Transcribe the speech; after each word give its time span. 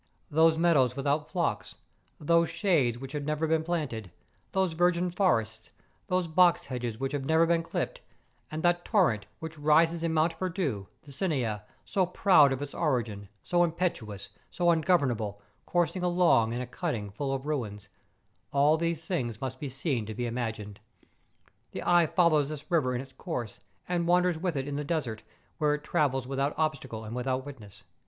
Those 0.31 0.57
meadows 0.57 0.95
without 0.95 1.29
flocks, 1.29 1.75
those 2.19 2.49
shades 2.49 2.97
which 2.97 3.11
have 3.11 3.23
never 3.23 3.45
been 3.45 3.63
planted, 3.63 4.09
those 4.51 4.73
virgin 4.73 5.11
forests, 5.11 5.69
those 6.07 6.27
box 6.27 6.65
hedges 6.65 6.99
which 6.99 7.11
have 7.11 7.21
MONT 7.21 7.29
PEKDU. 7.29 7.39
145 7.41 7.49
never 7.51 7.61
been 7.61 7.71
clipped, 7.71 8.01
and 8.49 8.63
that 8.63 8.83
torrent 8.83 9.27
which 9.37 9.59
rises 9.59 10.01
in 10.01 10.11
Mont 10.11 10.39
Perdu, 10.39 10.87
the 11.03 11.11
Cinca, 11.11 11.61
so 11.85 12.07
proud 12.07 12.51
of 12.51 12.63
its 12.63 12.73
origin, 12.73 13.29
so 13.43 13.63
impetuous, 13.63 14.29
so 14.49 14.71
ungovernable, 14.71 15.39
coursing 15.67 16.01
along 16.01 16.51
in 16.51 16.61
a 16.61 16.65
cutting 16.65 17.11
full 17.11 17.31
of 17.31 17.45
ruins—all 17.45 18.77
these 18.77 19.05
things 19.05 19.39
must 19.39 19.59
be 19.59 19.69
seen 19.69 20.07
to 20.07 20.15
be 20.15 20.25
imagined. 20.25 20.79
The 21.73 21.83
eye 21.83 22.07
follows 22.07 22.49
this 22.49 22.71
river 22.71 22.95
in 22.95 23.01
its 23.01 23.13
course, 23.13 23.59
and 23.87 24.07
wanders 24.07 24.39
with 24.39 24.55
it 24.55 24.67
in 24.67 24.77
the 24.77 24.83
desert, 24.83 25.21
where 25.59 25.75
it 25.75 25.83
travels 25.83 26.25
without 26.25 26.55
obstacle 26.57 27.03
and 27.05 27.15
without 27.15 27.45
witness. 27.45 27.83